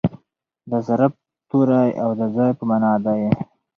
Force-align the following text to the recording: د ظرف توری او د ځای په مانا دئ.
د 0.69 0.71
ظرف 0.87 1.13
توری 1.49 1.89
او 2.03 2.09
د 2.19 2.21
ځای 2.35 2.51
په 2.57 2.63
مانا 2.69 2.93
دئ. 3.05 3.23